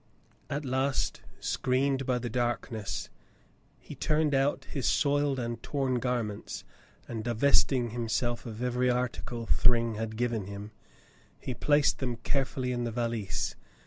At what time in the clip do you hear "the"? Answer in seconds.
2.17-2.27, 12.83-12.91